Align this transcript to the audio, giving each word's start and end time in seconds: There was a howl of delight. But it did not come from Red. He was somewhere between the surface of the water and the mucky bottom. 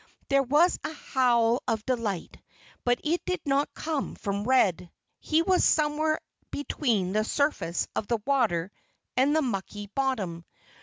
There 0.29 0.41
was 0.41 0.79
a 0.83 0.91
howl 0.91 1.61
of 1.67 1.85
delight. 1.85 2.35
But 2.85 2.99
it 3.03 3.23
did 3.23 3.41
not 3.45 3.71
come 3.75 4.15
from 4.15 4.45
Red. 4.45 4.89
He 5.19 5.43
was 5.43 5.63
somewhere 5.63 6.19
between 6.49 7.13
the 7.13 7.23
surface 7.23 7.87
of 7.95 8.07
the 8.07 8.17
water 8.25 8.71
and 9.15 9.35
the 9.35 9.43
mucky 9.43 9.91
bottom. 9.93 10.43